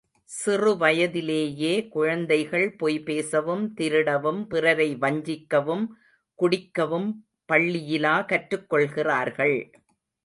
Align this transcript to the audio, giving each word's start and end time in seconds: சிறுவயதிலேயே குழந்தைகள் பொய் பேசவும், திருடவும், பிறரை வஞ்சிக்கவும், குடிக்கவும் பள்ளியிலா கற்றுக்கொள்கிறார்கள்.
சிறுவயதிலேயே 0.29 1.89
குழந்தைகள் 1.89 2.75
பொய் 2.75 2.99
பேசவும், 2.99 3.73
திருடவும், 3.73 4.47
பிறரை 4.47 4.95
வஞ்சிக்கவும், 4.95 5.85
குடிக்கவும் 6.39 7.09
பள்ளியிலா 7.53 8.15
கற்றுக்கொள்கிறார்கள். 8.25 9.57